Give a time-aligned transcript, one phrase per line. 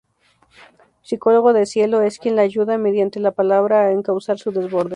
[1.03, 4.89] Psicólogo de Cielo, es quien la ayuda -mediante la palabra- a encauzar su desborde.